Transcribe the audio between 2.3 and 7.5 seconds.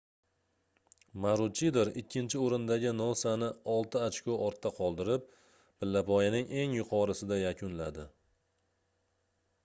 oʻrindagi nosani olti ochko ortda qoldirib pillapoyaning eng yuqorisida